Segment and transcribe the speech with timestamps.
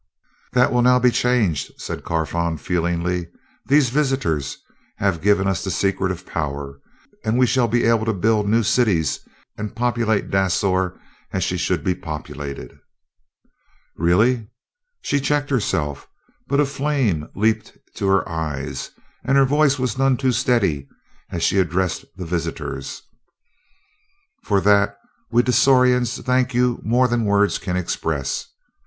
[0.53, 3.27] "That will now be changed," said Carfon feelingly.
[3.67, 4.57] "These visitors
[4.97, 6.79] have given us the secret of power,
[7.23, 9.19] and we shall be able to build new cities
[9.59, 10.99] and populate Dasor
[11.31, 12.79] as she should he populated."
[13.95, 14.47] "Really?"
[15.03, 16.07] She checked herself,
[16.47, 18.89] but a flame leaped to her eyes,
[19.23, 20.87] and her voice was none too steady
[21.29, 23.03] as she addressed the visitors.
[24.45, 24.97] "For that
[25.29, 28.47] we Dasorians thank you more than words can express.